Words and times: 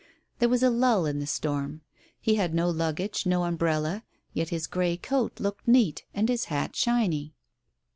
There 0.39 0.49
was 0.49 0.63
a 0.63 0.71
lull 0.71 1.05
in 1.05 1.19
the 1.19 1.27
storm. 1.27 1.81
He 2.19 2.33
had 2.33 2.55
no 2.55 2.71
luggage, 2.71 3.27
no 3.27 3.43
umbrella, 3.43 4.03
yet 4.33 4.49
his 4.49 4.65
grey 4.65 4.97
coat 4.97 5.39
looked 5.39 5.67
neat, 5.67 6.05
and 6.11 6.27
his 6.27 6.45
hat 6.45 6.75
shiny. 6.75 7.35